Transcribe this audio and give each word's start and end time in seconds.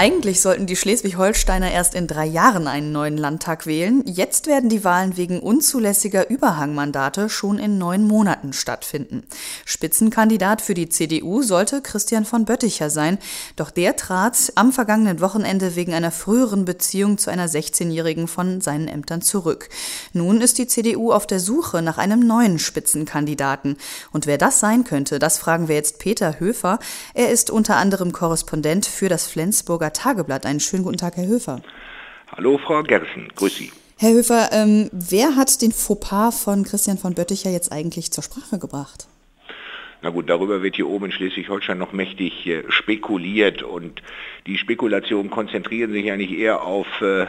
Eigentlich 0.00 0.40
sollten 0.40 0.66
die 0.66 0.76
Schleswig-Holsteiner 0.76 1.72
erst 1.72 1.96
in 1.96 2.06
drei 2.06 2.24
Jahren 2.24 2.68
einen 2.68 2.92
neuen 2.92 3.16
Landtag 3.16 3.66
wählen. 3.66 4.04
Jetzt 4.06 4.46
werden 4.46 4.70
die 4.70 4.84
Wahlen 4.84 5.16
wegen 5.16 5.40
unzulässiger 5.40 6.30
Überhangmandate 6.30 7.28
schon 7.28 7.58
in 7.58 7.78
neun 7.78 8.04
Monaten 8.04 8.52
stattfinden. 8.52 9.24
Spitzenkandidat 9.64 10.62
für 10.62 10.74
die 10.74 10.88
CDU 10.88 11.42
sollte 11.42 11.82
Christian 11.82 12.24
von 12.24 12.44
Bötticher 12.44 12.90
sein, 12.90 13.18
doch 13.56 13.72
der 13.72 13.96
trat 13.96 14.52
am 14.54 14.70
vergangenen 14.70 15.20
Wochenende 15.20 15.74
wegen 15.74 15.92
einer 15.92 16.12
früheren 16.12 16.64
Beziehung 16.64 17.18
zu 17.18 17.32
einer 17.32 17.48
16-Jährigen 17.48 18.28
von 18.28 18.60
seinen 18.60 18.86
Ämtern 18.86 19.20
zurück. 19.20 19.68
Nun 20.12 20.40
ist 20.40 20.58
die 20.58 20.68
CDU 20.68 21.10
auf 21.10 21.26
der 21.26 21.40
Suche 21.40 21.82
nach 21.82 21.98
einem 21.98 22.20
neuen 22.24 22.60
Spitzenkandidaten. 22.60 23.76
Und 24.12 24.26
wer 24.28 24.38
das 24.38 24.60
sein 24.60 24.84
könnte, 24.84 25.18
das 25.18 25.38
fragen 25.38 25.66
wir 25.66 25.74
jetzt 25.74 25.98
Peter 25.98 26.38
Höfer. 26.38 26.78
Er 27.14 27.32
ist 27.32 27.50
unter 27.50 27.74
anderem 27.78 28.12
Korrespondent 28.12 28.86
für 28.86 29.08
das 29.08 29.26
Flensburger 29.26 29.87
Hamburger 29.88 29.92
Tageblatt. 29.92 30.46
Einen 30.46 30.60
schönen 30.60 30.84
guten 30.84 30.96
Tag, 30.96 31.16
Herr 31.16 31.26
Höfer. 31.26 31.62
Hallo, 32.36 32.58
Frau 32.58 32.82
Gersen. 32.82 33.28
Grüß 33.34 33.56
Sie. 33.56 33.72
Herr 33.96 34.12
Höfer, 34.12 34.50
ähm, 34.52 34.88
wer 34.92 35.36
hat 35.36 35.60
den 35.60 35.72
Fauxpas 35.72 36.42
von 36.42 36.64
Christian 36.64 36.98
von 36.98 37.14
Bötticher 37.14 37.50
jetzt 37.50 37.72
eigentlich 37.72 38.12
zur 38.12 38.22
Sprache 38.22 38.58
gebracht? 38.58 39.08
Na 40.02 40.10
gut, 40.10 40.30
darüber 40.30 40.62
wird 40.62 40.76
hier 40.76 40.86
oben 40.86 41.06
in 41.06 41.12
Schleswig-Holstein 41.12 41.78
noch 41.78 41.92
mächtig 41.92 42.46
äh, 42.46 42.62
spekuliert 42.68 43.64
und 43.64 44.00
die 44.46 44.56
Spekulationen 44.56 45.30
konzentrieren 45.30 45.90
sich 45.90 46.12
eigentlich 46.12 46.38
eher 46.38 46.62
auf, 46.62 46.86
äh, 47.00 47.26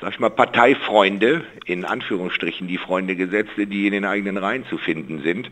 sag 0.00 0.12
ich 0.12 0.18
mal, 0.18 0.30
Parteifreunde, 0.30 1.44
in 1.66 1.84
Anführungsstrichen 1.84 2.68
die 2.68 2.78
Freunde 2.78 3.16
Gesetze, 3.16 3.66
die 3.66 3.86
in 3.86 3.92
den 3.92 4.06
eigenen 4.06 4.38
Reihen 4.38 4.64
zu 4.70 4.78
finden 4.78 5.22
sind. 5.22 5.50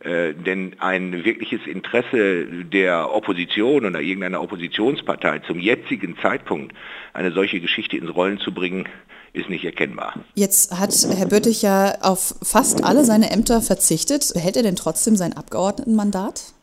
Äh, 0.00 0.34
denn 0.34 0.76
ein 0.78 1.24
wirkliches 1.24 1.66
Interesse 1.66 2.46
der 2.64 3.12
Opposition 3.12 3.84
oder 3.84 4.00
irgendeiner 4.00 4.40
Oppositionspartei 4.40 5.40
zum 5.40 5.58
jetzigen 5.58 6.16
Zeitpunkt 6.22 6.72
eine 7.14 7.32
solche 7.32 7.60
Geschichte 7.60 7.96
ins 7.96 8.14
Rollen 8.14 8.38
zu 8.38 8.54
bringen, 8.54 8.88
ist 9.32 9.50
nicht 9.50 9.64
erkennbar. 9.64 10.14
Jetzt 10.34 10.78
hat 10.78 10.94
Herr 11.16 11.26
Böttich 11.26 11.62
ja 11.62 11.96
auf 12.00 12.34
fast 12.42 12.84
alle 12.84 13.04
seine 13.04 13.30
Ämter 13.30 13.60
verzichtet. 13.60 14.30
Behält 14.34 14.56
er 14.56 14.62
denn 14.62 14.76
trotzdem 14.76 15.16
sein 15.16 15.32
Abgeordnetenmandat? 15.32 16.54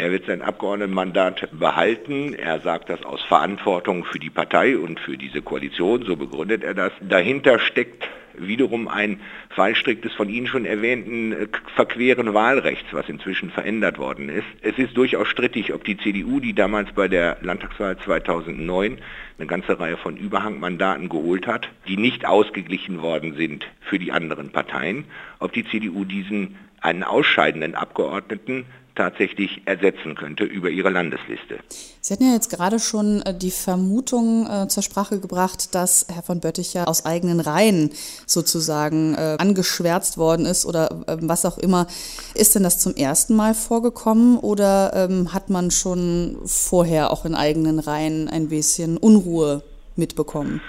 Er 0.00 0.12
wird 0.12 0.26
sein 0.26 0.42
Abgeordnetenmandat 0.42 1.48
behalten. 1.58 2.32
Er 2.32 2.60
sagt 2.60 2.88
das 2.88 3.02
aus 3.04 3.20
Verantwortung 3.24 4.04
für 4.04 4.20
die 4.20 4.30
Partei 4.30 4.78
und 4.78 5.00
für 5.00 5.16
diese 5.16 5.42
Koalition, 5.42 6.04
so 6.04 6.14
begründet 6.14 6.62
er 6.62 6.74
das. 6.74 6.92
Dahinter 7.00 7.58
steckt 7.58 8.08
wiederum 8.36 8.86
ein 8.86 9.18
Fallstrick 9.50 10.00
des 10.02 10.14
von 10.14 10.28
Ihnen 10.28 10.46
schon 10.46 10.66
erwähnten 10.66 11.32
äh, 11.32 11.48
verqueren 11.74 12.32
Wahlrechts, 12.32 12.86
was 12.92 13.08
inzwischen 13.08 13.50
verändert 13.50 13.98
worden 13.98 14.28
ist. 14.28 14.46
Es 14.62 14.78
ist 14.78 14.96
durchaus 14.96 15.26
strittig, 15.26 15.74
ob 15.74 15.82
die 15.82 15.96
CDU, 15.96 16.38
die 16.38 16.54
damals 16.54 16.92
bei 16.92 17.08
der 17.08 17.38
Landtagswahl 17.40 17.98
2009 17.98 18.98
eine 19.38 19.46
ganze 19.48 19.80
Reihe 19.80 19.96
von 19.96 20.16
Überhangmandaten 20.16 21.08
geholt 21.08 21.48
hat, 21.48 21.68
die 21.88 21.96
nicht 21.96 22.24
ausgeglichen 22.24 23.02
worden 23.02 23.34
sind 23.34 23.66
für 23.80 23.98
die 23.98 24.12
anderen 24.12 24.50
Parteien, 24.50 25.06
ob 25.40 25.52
die 25.54 25.64
CDU 25.64 26.04
diesen 26.04 26.54
einen 26.80 27.02
ausscheidenden 27.02 27.74
Abgeordneten 27.74 28.64
tatsächlich 28.98 29.62
ersetzen 29.64 30.16
könnte 30.16 30.44
über 30.44 30.68
ihre 30.68 30.90
Landesliste. 30.90 31.60
Sie 32.00 32.12
hatten 32.12 32.26
ja 32.26 32.34
jetzt 32.34 32.50
gerade 32.50 32.80
schon 32.80 33.22
äh, 33.22 33.32
die 33.32 33.52
Vermutung 33.52 34.46
äh, 34.46 34.68
zur 34.68 34.82
Sprache 34.82 35.20
gebracht, 35.20 35.74
dass 35.74 36.06
Herr 36.12 36.22
von 36.22 36.40
Bötticher 36.40 36.88
aus 36.88 37.06
eigenen 37.06 37.38
Reihen 37.38 37.90
sozusagen 38.26 39.14
äh, 39.14 39.36
angeschwärzt 39.38 40.18
worden 40.18 40.46
ist 40.46 40.66
oder 40.66 41.04
äh, 41.06 41.16
was 41.20 41.46
auch 41.46 41.58
immer. 41.58 41.86
Ist 42.34 42.56
denn 42.56 42.64
das 42.64 42.80
zum 42.80 42.94
ersten 42.96 43.36
Mal 43.36 43.54
vorgekommen 43.54 44.36
oder 44.36 44.92
ähm, 44.94 45.32
hat 45.32 45.48
man 45.48 45.70
schon 45.70 46.38
vorher 46.44 47.12
auch 47.12 47.24
in 47.24 47.36
eigenen 47.36 47.78
Reihen 47.78 48.28
ein 48.28 48.48
bisschen 48.48 48.96
Unruhe 48.96 49.62
mitbekommen? 49.94 50.60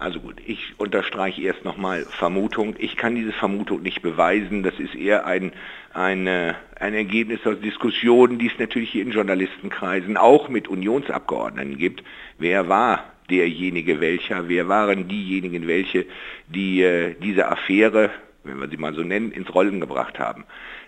Also 0.00 0.20
gut, 0.20 0.36
ich 0.46 0.74
unterstreiche 0.78 1.42
erst 1.42 1.64
nochmal 1.64 2.04
Vermutung. 2.04 2.76
Ich 2.78 2.96
kann 2.96 3.16
diese 3.16 3.32
Vermutung 3.32 3.82
nicht 3.82 4.00
beweisen. 4.00 4.62
Das 4.62 4.78
ist 4.78 4.94
eher 4.94 5.26
ein, 5.26 5.52
eine, 5.92 6.54
ein 6.78 6.94
Ergebnis 6.94 7.44
aus 7.44 7.60
Diskussionen, 7.60 8.38
die 8.38 8.46
es 8.46 8.58
natürlich 8.58 8.90
hier 8.90 9.02
in 9.02 9.10
Journalistenkreisen 9.10 10.16
auch 10.16 10.48
mit 10.48 10.68
Unionsabgeordneten 10.68 11.78
gibt. 11.78 12.04
Wer 12.38 12.68
war 12.68 13.12
derjenige 13.28 14.00
welcher? 14.00 14.48
Wer 14.48 14.68
waren 14.68 15.08
diejenigen 15.08 15.66
welche, 15.66 16.06
die 16.46 16.82
äh, 16.82 17.16
diese 17.20 17.48
Affäre, 17.48 18.10
wenn 18.48 18.60
wir 18.60 18.68
sie 18.68 18.76
mal 18.76 18.94
so 18.94 19.02
nennen, 19.02 19.30
ins 19.30 19.54
Rollen 19.54 19.80
gebracht 19.80 20.18
haben? 20.18 20.44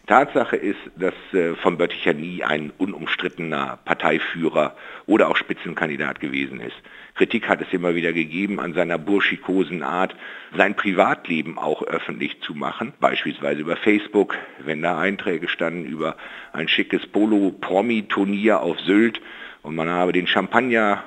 Tatsache 0.06 0.56
ist, 0.56 0.80
dass 0.96 1.14
äh, 1.32 1.54
von 1.54 1.78
Bötticher 1.78 2.14
nie 2.14 2.42
ein 2.42 2.72
unumstrittener 2.78 3.78
Parteiführer 3.84 4.74
oder 5.06 5.28
auch 5.28 5.36
Spitzenkandidat 5.36 6.18
gewesen 6.20 6.60
ist. 6.60 6.76
Kritik 7.14 7.48
hat 7.48 7.60
es 7.60 7.72
immer 7.72 7.94
wieder 7.94 8.12
gegeben 8.12 8.60
an 8.60 8.72
seiner 8.72 8.98
burschikosen 8.98 9.82
Art, 9.82 10.16
sein 10.56 10.74
Privatleben 10.74 11.58
auch 11.58 11.82
öffentlich 11.82 12.40
zu 12.40 12.54
machen, 12.54 12.92
beispielsweise 12.98 13.60
über 13.60 13.76
Facebook, 13.76 14.36
wenn 14.64 14.82
da 14.82 14.98
Einträge 14.98 15.48
standen 15.48 15.84
über 15.84 16.16
ein 16.52 16.66
schickes 16.66 17.06
Polo-Promi-Turnier 17.06 18.60
auf 18.60 18.80
Sylt 18.80 19.20
und 19.62 19.76
man 19.76 19.88
habe 19.88 20.12
den 20.12 20.26
Champagner 20.26 21.04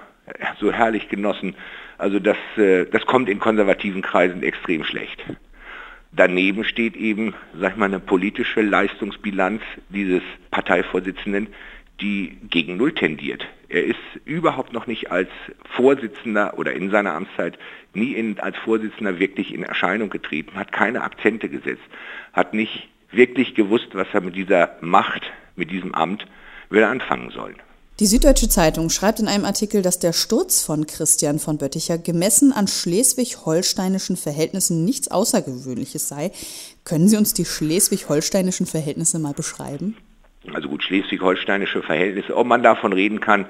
so 0.60 0.72
herrlich 0.72 1.10
genossen. 1.10 1.56
Also 1.98 2.20
das, 2.20 2.38
äh, 2.58 2.86
das 2.86 3.06
kommt 3.06 3.30
in 3.30 3.40
konservativen 3.40 4.02
Kreisen 4.02 4.44
extrem 4.44 4.84
schlecht. 4.84 5.24
Daneben 6.16 6.64
steht 6.64 6.96
eben, 6.96 7.34
sag 7.60 7.72
ich 7.72 7.78
mal, 7.78 7.86
eine 7.86 8.00
politische 8.00 8.62
Leistungsbilanz 8.62 9.62
dieses 9.90 10.22
Parteivorsitzenden, 10.52 11.48
die 12.02 12.38
gegen 12.50 12.78
Null 12.78 12.94
tendiert. 12.94 13.46
Er 13.68 13.84
ist 13.84 13.98
überhaupt 14.26 14.74
noch 14.74 14.86
nicht 14.86 15.12
als 15.12 15.30
Vorsitzender 15.76 16.58
oder 16.60 16.74
in 16.74 16.92
seiner 16.92 17.16
Amtszeit 17.16 17.58
nie 17.96 18.14
in, 18.14 18.40
als 18.40 18.58
Vorsitzender 18.58 19.18
wirklich 19.18 19.54
in 19.54 19.64
Erscheinung 19.64 20.12
getreten, 20.12 20.56
hat 20.56 20.72
keine 20.72 21.02
Akzente 21.02 21.50
gesetzt, 21.50 21.84
hat 22.34 22.54
nicht 22.54 22.88
wirklich 23.12 23.56
gewusst, 23.56 23.90
was 23.94 24.08
er 24.14 24.22
mit 24.22 24.36
dieser 24.36 24.78
Macht, 24.82 25.32
mit 25.56 25.72
diesem 25.72 25.96
Amt 25.96 26.28
will 26.70 26.84
anfangen 26.84 27.32
soll. 27.32 27.56
Die 28.00 28.08
Süddeutsche 28.08 28.50
Zeitung 28.50 28.90
schreibt 28.90 29.20
in 29.20 29.28
einem 29.28 29.46
Artikel, 29.46 29.84
dass 29.84 30.00
der 30.00 30.14
Sturz 30.14 30.62
von 30.62 30.88
Christian 30.88 31.38
von 31.38 31.60
Bötticher 31.60 32.00
gemessen 32.00 32.52
an 32.52 32.68
schleswig-holsteinischen 32.68 34.18
Verhältnissen 34.18 34.84
nichts 34.84 35.10
Außergewöhnliches 35.10 36.08
sei. 36.08 36.32
Können 36.86 37.08
Sie 37.08 37.18
uns 37.18 37.36
die 37.36 37.46
schleswig-holsteinischen 37.46 38.66
Verhältnisse 38.66 39.20
mal 39.20 39.34
beschreiben? 39.34 39.96
Also 40.52 40.68
gut, 40.68 40.84
schleswig-holsteinische 40.84 41.82
Verhältnisse, 41.82 42.36
ob 42.36 42.48
man 42.48 42.64
davon 42.64 42.92
reden 42.92 43.22
kann, 43.22 43.46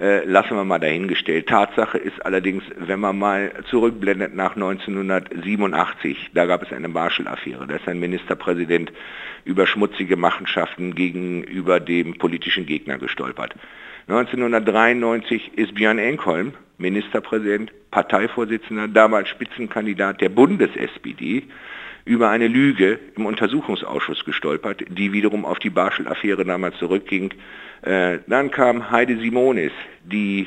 äh, 0.00 0.24
lassen 0.24 0.56
wir 0.56 0.64
mal 0.64 0.78
dahingestellt. 0.78 1.46
Tatsache 1.46 1.98
ist 1.98 2.24
allerdings, 2.24 2.64
wenn 2.78 3.00
man 3.00 3.18
mal 3.18 3.52
zurückblendet 3.68 4.34
nach 4.34 4.56
1987, 4.56 6.30
da 6.32 6.46
gab 6.46 6.62
es 6.62 6.72
eine 6.72 6.88
Marshall-Affäre, 6.88 7.66
da 7.66 7.76
ist 7.76 7.86
ein 7.86 8.00
Ministerpräsident 8.00 8.92
über 9.44 9.66
schmutzige 9.66 10.16
Machenschaften 10.16 10.94
gegenüber 10.94 11.80
dem 11.80 12.16
politischen 12.16 12.64
Gegner 12.64 12.96
gestolpert. 12.96 13.54
1993 14.08 15.58
ist 15.58 15.74
Björn 15.74 15.98
Enkholm 15.98 16.54
Ministerpräsident, 16.78 17.72
Parteivorsitzender, 17.90 18.88
damals 18.88 19.28
Spitzenkandidat 19.28 20.20
der 20.20 20.28
Bundes-SPD, 20.28 21.42
über 22.08 22.30
eine 22.30 22.48
Lüge 22.48 22.98
im 23.16 23.26
Untersuchungsausschuss 23.26 24.24
gestolpert, 24.24 24.82
die 24.88 25.12
wiederum 25.12 25.44
auf 25.44 25.58
die 25.58 25.70
Barschel-Affäre 25.70 26.44
damals 26.44 26.78
zurückging. 26.78 27.34
Äh, 27.82 28.20
dann 28.26 28.50
kam 28.50 28.90
Heide 28.90 29.18
Simonis, 29.18 29.72
die 30.04 30.46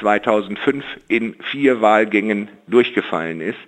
2005 0.00 0.84
in 1.08 1.36
vier 1.50 1.82
Wahlgängen 1.82 2.48
durchgefallen 2.66 3.42
ist, 3.42 3.58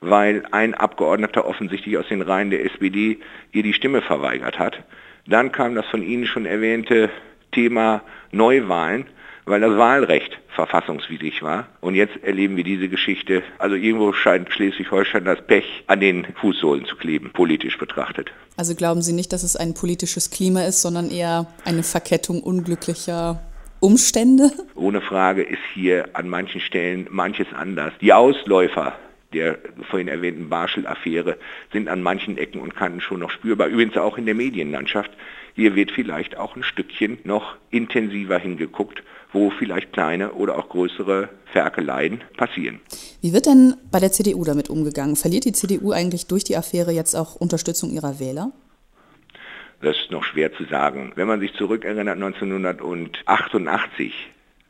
weil 0.00 0.44
ein 0.50 0.72
Abgeordneter 0.72 1.46
offensichtlich 1.46 1.98
aus 1.98 2.08
den 2.08 2.22
Reihen 2.22 2.50
der 2.50 2.64
SPD 2.64 3.18
ihr 3.52 3.62
die 3.62 3.74
Stimme 3.74 4.00
verweigert 4.00 4.58
hat. 4.58 4.82
Dann 5.26 5.52
kam 5.52 5.74
das 5.74 5.86
von 5.86 6.02
Ihnen 6.02 6.26
schon 6.26 6.46
erwähnte 6.46 7.10
Thema 7.52 8.02
Neuwahlen, 8.32 9.06
weil 9.46 9.60
das 9.60 9.76
Wahlrecht 9.76 10.38
verfassungswidrig 10.48 11.42
war. 11.42 11.66
Und 11.80 11.94
jetzt 11.94 12.22
erleben 12.22 12.56
wir 12.56 12.64
diese 12.64 12.88
Geschichte. 12.88 13.42
Also 13.58 13.76
irgendwo 13.76 14.12
scheint 14.12 14.50
Schleswig-Holstein 14.52 15.24
das 15.24 15.44
Pech 15.46 15.84
an 15.86 16.00
den 16.00 16.26
Fußsohlen 16.40 16.86
zu 16.86 16.96
kleben, 16.96 17.30
politisch 17.32 17.78
betrachtet. 17.78 18.32
Also 18.56 18.74
glauben 18.74 19.02
Sie 19.02 19.12
nicht, 19.12 19.32
dass 19.32 19.42
es 19.42 19.56
ein 19.56 19.74
politisches 19.74 20.30
Klima 20.30 20.64
ist, 20.64 20.80
sondern 20.82 21.10
eher 21.10 21.46
eine 21.64 21.82
Verkettung 21.82 22.42
unglücklicher 22.42 23.42
Umstände? 23.80 24.50
Ohne 24.74 25.00
Frage 25.00 25.42
ist 25.42 25.62
hier 25.74 26.08
an 26.14 26.28
manchen 26.28 26.60
Stellen 26.60 27.06
manches 27.10 27.48
anders. 27.54 27.92
Die 28.00 28.12
Ausläufer 28.12 28.94
der 29.34 29.58
vorhin 29.90 30.08
erwähnten 30.08 30.48
Barschel-Affäre 30.48 31.36
sind 31.72 31.88
an 31.88 32.02
manchen 32.02 32.38
Ecken 32.38 32.60
und 32.60 32.74
Kanten 32.74 33.00
schon 33.00 33.20
noch 33.20 33.30
spürbar. 33.30 33.66
Übrigens 33.66 33.96
auch 33.96 34.16
in 34.16 34.26
der 34.26 34.34
Medienlandschaft. 34.34 35.10
Hier 35.54 35.74
wird 35.74 35.90
vielleicht 35.90 36.36
auch 36.36 36.56
ein 36.56 36.62
Stückchen 36.62 37.18
noch 37.24 37.56
intensiver 37.70 38.38
hingeguckt, 38.38 39.02
wo 39.34 39.50
vielleicht 39.50 39.92
kleine 39.92 40.32
oder 40.32 40.56
auch 40.58 40.70
größere 40.70 41.28
Ferkeleien 41.52 42.22
passieren. 42.38 42.80
Wie 43.20 43.34
wird 43.34 43.44
denn 43.46 43.74
bei 43.90 44.00
der 44.00 44.12
CDU 44.12 44.44
damit 44.44 44.70
umgegangen? 44.70 45.16
Verliert 45.16 45.44
die 45.44 45.52
CDU 45.52 45.92
eigentlich 45.92 46.26
durch 46.28 46.44
die 46.44 46.56
Affäre 46.56 46.92
jetzt 46.92 47.14
auch 47.14 47.34
Unterstützung 47.34 47.90
ihrer 47.90 48.18
Wähler? 48.20 48.52
Das 49.82 49.96
ist 49.96 50.10
noch 50.10 50.24
schwer 50.24 50.54
zu 50.54 50.64
sagen. 50.64 51.12
Wenn 51.14 51.28
man 51.28 51.40
sich 51.40 51.52
zurückerinnert, 51.54 52.14
1988, 52.14 54.12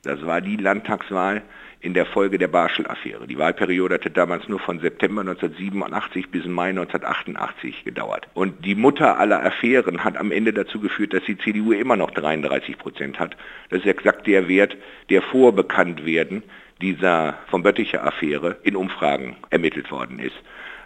das 0.04 0.24
war 0.24 0.40
die 0.40 0.56
Landtagswahl 0.56 1.42
in 1.80 1.92
der 1.92 2.06
Folge 2.06 2.38
der 2.38 2.48
Barschel-Affäre. 2.48 3.26
Die 3.26 3.36
Wahlperiode 3.36 3.96
hatte 3.96 4.10
damals 4.10 4.48
nur 4.48 4.58
von 4.58 4.80
September 4.80 5.20
1987 5.20 6.30
bis 6.30 6.46
Mai 6.46 6.70
1988 6.70 7.84
gedauert. 7.84 8.28
Und 8.32 8.64
die 8.64 8.74
Mutter 8.74 9.18
aller 9.18 9.44
Affären 9.44 10.02
hat 10.02 10.16
am 10.16 10.32
Ende 10.32 10.52
dazu 10.54 10.80
geführt, 10.80 11.12
dass 11.12 11.24
die 11.24 11.36
CDU 11.36 11.72
immer 11.72 11.96
noch 11.96 12.10
33 12.10 12.78
Prozent 12.78 13.18
hat. 13.18 13.36
Das 13.68 13.80
ist 13.80 13.86
exakt 13.86 14.26
der 14.26 14.48
Wert, 14.48 14.76
der 15.10 15.20
vor 15.20 15.54
Bekanntwerden 15.54 16.42
dieser 16.80 17.38
von 17.48 17.62
Bötticher 17.62 18.04
Affäre 18.04 18.56
in 18.62 18.76
Umfragen 18.76 19.36
ermittelt 19.50 19.90
worden 19.90 20.18
ist. 20.18 20.36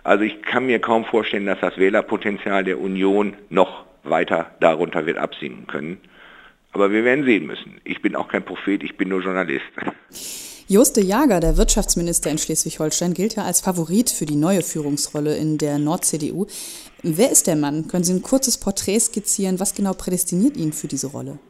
Also 0.04 0.24
ich 0.24 0.42
kann 0.42 0.66
mir 0.66 0.80
kaum 0.80 1.04
vorstellen, 1.04 1.46
dass 1.46 1.60
das 1.60 1.76
Wählerpotenzial 1.78 2.64
der 2.64 2.80
Union 2.80 3.36
noch 3.50 3.84
weiter 4.02 4.52
darunter 4.60 5.06
wird 5.06 5.18
absinken 5.18 5.66
können. 5.66 5.98
Aber 6.78 6.92
wir 6.92 7.02
werden 7.02 7.24
sehen 7.24 7.44
müssen. 7.44 7.80
Ich 7.82 8.00
bin 8.02 8.14
auch 8.14 8.28
kein 8.28 8.44
Prophet, 8.44 8.84
ich 8.84 8.96
bin 8.96 9.08
nur 9.08 9.20
Journalist. 9.20 9.64
Joste 10.68 11.00
Jager, 11.00 11.40
der 11.40 11.56
Wirtschaftsminister 11.56 12.30
in 12.30 12.38
Schleswig-Holstein, 12.38 13.14
gilt 13.14 13.34
ja 13.34 13.42
als 13.42 13.60
Favorit 13.60 14.10
für 14.10 14.26
die 14.26 14.36
neue 14.36 14.62
Führungsrolle 14.62 15.36
in 15.36 15.58
der 15.58 15.80
Nord-CDU. 15.80 16.46
Wer 17.02 17.32
ist 17.32 17.48
der 17.48 17.56
Mann? 17.56 17.88
Können 17.88 18.04
Sie 18.04 18.12
ein 18.12 18.22
kurzes 18.22 18.58
Porträt 18.58 19.00
skizzieren? 19.00 19.58
Was 19.58 19.74
genau 19.74 19.92
prädestiniert 19.92 20.56
ihn 20.56 20.72
für 20.72 20.86
diese 20.86 21.08
Rolle? 21.08 21.40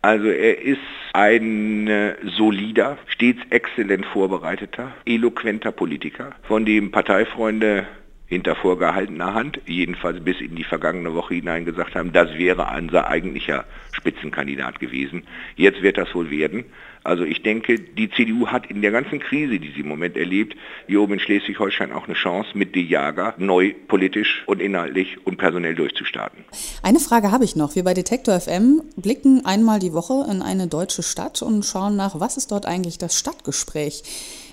Also 0.00 0.28
er 0.28 0.62
ist 0.62 0.80
ein 1.12 1.86
äh, 1.88 2.14
solider, 2.38 2.96
stets 3.08 3.40
exzellent 3.50 4.06
vorbereiteter, 4.06 4.94
eloquenter 5.04 5.70
Politiker, 5.70 6.32
von 6.48 6.64
dem 6.64 6.90
Parteifreunde 6.90 7.86
hinter 8.32 8.56
vorgehaltener 8.56 9.34
Hand, 9.34 9.60
jedenfalls 9.66 10.24
bis 10.24 10.40
in 10.40 10.56
die 10.56 10.64
vergangene 10.64 11.12
Woche 11.12 11.34
hinein 11.34 11.66
gesagt 11.66 11.94
haben, 11.94 12.14
das 12.14 12.32
wäre 12.38 12.66
unser 12.78 13.06
eigentlicher 13.08 13.66
Spitzenkandidat 13.92 14.80
gewesen. 14.80 15.24
Jetzt 15.54 15.82
wird 15.82 15.98
das 15.98 16.14
wohl 16.14 16.30
werden. 16.30 16.64
Also 17.04 17.24
ich 17.24 17.42
denke, 17.42 17.78
die 17.78 18.10
CDU 18.10 18.46
hat 18.46 18.66
in 18.70 18.80
der 18.80 18.90
ganzen 18.90 19.18
Krise, 19.18 19.58
die 19.58 19.72
sie 19.72 19.80
im 19.80 19.88
Moment 19.88 20.16
erlebt, 20.16 20.56
hier 20.86 21.02
oben 21.02 21.14
in 21.14 21.20
Schleswig-Holstein 21.20 21.92
auch 21.92 22.06
eine 22.06 22.14
Chance, 22.14 22.50
mit 22.54 22.74
De 22.74 22.82
Jager 22.82 23.34
neu 23.36 23.74
politisch 23.88 24.44
und 24.46 24.62
inhaltlich 24.62 25.18
und 25.26 25.36
personell 25.36 25.74
durchzustarten. 25.74 26.44
Eine 26.82 27.00
Frage 27.00 27.32
habe 27.32 27.44
ich 27.44 27.54
noch. 27.54 27.74
Wir 27.74 27.84
bei 27.84 27.92
Detektor 27.92 28.40
FM 28.40 28.82
blicken 28.96 29.44
einmal 29.44 29.78
die 29.78 29.92
Woche 29.92 30.24
in 30.30 30.40
eine 30.40 30.68
deutsche 30.68 31.02
Stadt 31.02 31.42
und 31.42 31.64
schauen 31.64 31.96
nach, 31.96 32.18
was 32.18 32.36
ist 32.36 32.50
dort 32.52 32.64
eigentlich 32.64 32.98
das 32.98 33.18
Stadtgespräch. 33.18 34.04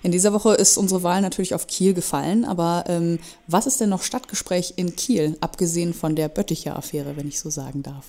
In 0.02 0.12
dieser 0.12 0.34
Woche 0.34 0.56
ist 0.56 0.78
unsere 0.78 1.04
Wahl 1.04 1.22
natürlich 1.22 1.54
auf 1.54 1.68
Kiel 1.68 1.94
gefallen, 1.94 2.46
aber 2.46 2.86
ähm, 2.88 3.20
was 3.48 3.68
ist 3.70 3.82
denn 3.82 3.90
noch 3.90 4.02
Stadtgespräch 4.02 4.74
in 4.78 4.96
Kiel, 4.96 5.38
abgesehen 5.42 5.94
von 5.94 6.16
der 6.16 6.28
Bötticher 6.28 6.76
Affäre, 6.76 7.16
wenn 7.16 7.28
ich 7.28 7.40
so 7.40 7.52
sagen 7.52 7.84
darf? 7.84 8.08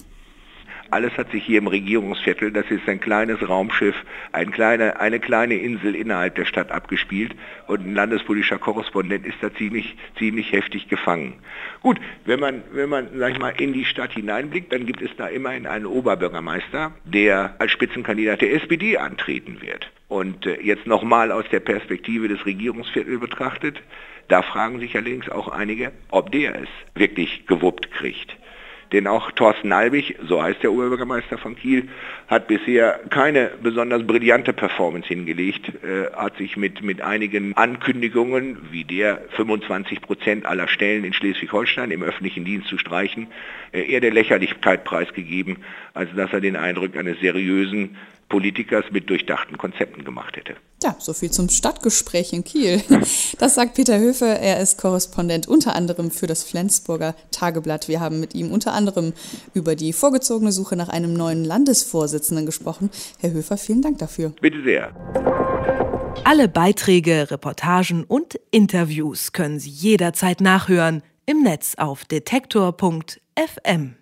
Alles 0.90 1.12
hat 1.18 1.30
sich 1.30 1.44
hier 1.44 1.58
im 1.58 1.66
Regierungsviertel, 1.66 2.50
das 2.50 2.64
ist 2.70 2.88
ein 2.88 2.98
kleines 2.98 3.46
Raumschiff, 3.46 3.94
ein 4.32 4.50
kleine, 4.50 4.98
eine 4.98 5.20
kleine 5.20 5.54
Insel 5.56 5.94
innerhalb 5.94 6.34
der 6.34 6.46
Stadt 6.46 6.72
abgespielt 6.72 7.36
und 7.68 7.86
ein 7.86 7.94
landespolitischer 7.94 8.58
Korrespondent 8.58 9.26
ist 9.26 9.36
da 9.42 9.54
ziemlich, 9.54 9.96
ziemlich 10.18 10.50
heftig 10.50 10.88
gefangen. 10.88 11.34
Gut, 11.82 12.00
wenn 12.24 12.40
man, 12.40 12.62
wenn 12.72 12.88
man, 12.88 13.08
sag 13.18 13.32
ich 13.32 13.38
mal, 13.38 13.50
in 13.50 13.74
die 13.74 13.84
Stadt 13.84 14.12
hineinblickt, 14.12 14.72
dann 14.72 14.86
gibt 14.86 15.02
es 15.02 15.10
da 15.18 15.28
immerhin 15.28 15.66
einen 15.66 15.86
Oberbürgermeister, 15.86 16.92
der 17.04 17.54
als 17.58 17.70
Spitzenkandidat 17.70 18.40
der 18.40 18.54
SPD 18.54 18.96
antreten 18.96 19.60
wird. 19.60 19.92
Und 20.10 20.44
äh, 20.44 20.60
jetzt 20.60 20.88
nochmal 20.88 21.30
aus 21.30 21.44
der 21.52 21.60
Perspektive 21.60 22.26
des 22.26 22.44
Regierungsviertels 22.44 23.20
betrachtet, 23.20 23.80
da 24.26 24.42
fragen 24.42 24.80
sich 24.80 24.96
allerdings 24.96 25.28
auch 25.28 25.46
einige, 25.46 25.92
ob 26.10 26.32
der 26.32 26.60
es 26.60 26.68
wirklich 26.94 27.46
gewuppt 27.46 27.92
kriegt. 27.92 28.36
Denn 28.92 29.06
auch 29.06 29.30
Thorsten 29.30 29.72
Albig, 29.72 30.16
so 30.26 30.42
heißt 30.42 30.62
der 30.62 30.72
Oberbürgermeister 30.72 31.38
von 31.38 31.54
Kiel, 31.54 31.88
hat 32.26 32.48
bisher 32.48 33.00
keine 33.10 33.52
besonders 33.62 34.04
brillante 34.04 34.52
Performance 34.52 35.06
hingelegt, 35.06 35.68
äh, 35.84 36.12
hat 36.12 36.36
sich 36.38 36.56
mit, 36.56 36.82
mit 36.82 37.00
einigen 37.00 37.56
Ankündigungen, 37.56 38.58
wie 38.72 38.84
der 38.84 39.22
25 39.36 40.00
Prozent 40.00 40.44
aller 40.44 40.66
Stellen 40.66 41.04
in 41.04 41.12
Schleswig-Holstein 41.12 41.92
im 41.92 42.02
öffentlichen 42.02 42.44
Dienst 42.44 42.68
zu 42.68 42.78
streichen, 42.78 43.28
äh, 43.72 43.82
eher 43.82 44.00
der 44.00 44.12
Lächerlichkeit 44.12 44.82
preisgegeben, 44.82 45.58
als 45.94 46.10
dass 46.16 46.32
er 46.32 46.40
den 46.40 46.56
Eindruck 46.56 46.96
eines 46.96 47.20
seriösen 47.20 47.96
Politikers 48.28 48.84
mit 48.90 49.08
durchdachten 49.08 49.56
Konzepten 49.56 50.04
gemacht 50.04 50.36
hätte. 50.36 50.56
Ja, 50.82 50.96
so 50.98 51.12
viel 51.12 51.30
zum 51.30 51.50
Stadtgespräch 51.50 52.32
in 52.32 52.42
Kiel. 52.42 52.82
Das 53.38 53.54
sagt 53.54 53.74
Peter 53.74 53.98
Höfe. 53.98 54.24
Er 54.24 54.60
ist 54.60 54.78
Korrespondent 54.78 55.46
unter 55.46 55.74
anderem 55.74 56.10
für 56.10 56.26
das 56.26 56.42
Flensburger 56.42 57.14
Tageblatt. 57.30 57.88
Wir 57.88 58.00
haben 58.00 58.18
mit 58.18 58.34
ihm 58.34 58.50
unter 58.50 58.72
anderem 58.72 59.12
über 59.52 59.76
die 59.76 59.92
vorgezogene 59.92 60.52
Suche 60.52 60.76
nach 60.76 60.88
einem 60.88 61.12
neuen 61.12 61.44
Landesvorsitzenden 61.44 62.46
gesprochen. 62.46 62.90
Herr 63.18 63.32
Höfer, 63.32 63.58
vielen 63.58 63.82
Dank 63.82 63.98
dafür. 63.98 64.32
Bitte 64.40 64.62
sehr. 64.62 64.94
Alle 66.24 66.48
Beiträge, 66.48 67.30
Reportagen 67.30 68.04
und 68.04 68.40
Interviews 68.50 69.32
können 69.32 69.58
Sie 69.58 69.70
jederzeit 69.70 70.40
nachhören 70.40 71.02
im 71.26 71.42
Netz 71.42 71.74
auf 71.76 72.04
detektor.fm. 72.04 73.94